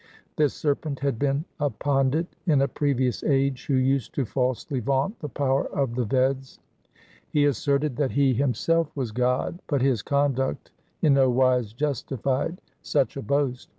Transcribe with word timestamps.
This 0.35 0.55
serpent 0.55 1.01
had 1.01 1.19
been 1.19 1.45
a 1.59 1.69
pandit 1.69 2.25
in 2.47 2.63
a 2.63 2.67
previous 2.67 3.23
age, 3.23 3.67
who 3.67 3.75
used 3.75 4.15
to 4.15 4.25
falsely 4.25 4.79
vaunt 4.79 5.19
the 5.19 5.29
power 5.29 5.65
of 5.67 5.93
the 5.93 6.07
Veds. 6.07 6.57
He 7.29 7.45
asserted 7.45 7.97
that 7.97 8.09
he 8.13 8.33
himself 8.33 8.89
was 8.97 9.11
God, 9.11 9.59
but 9.67 9.83
his 9.83 10.01
conduct 10.01 10.71
in 11.03 11.13
no 11.13 11.29
wise 11.29 11.71
justified 11.71 12.59
such 12.81 13.15
a 13.15 13.21
boast. 13.21 13.69